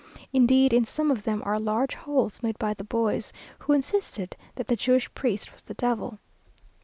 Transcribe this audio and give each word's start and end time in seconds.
Indeed, 0.33 0.73
in 0.73 0.83
some 0.83 1.11
of 1.11 1.25
them 1.25 1.43
are 1.45 1.59
large 1.59 1.93
holes 1.93 2.41
made 2.41 2.57
by 2.57 2.73
the 2.73 2.83
boys, 2.83 3.31
who 3.59 3.73
insisted 3.73 4.35
that 4.55 4.65
the 4.67 4.75
Jewish 4.75 5.13
priest 5.13 5.53
was 5.53 5.61
_the 5.61 5.77
devil. 5.77 6.17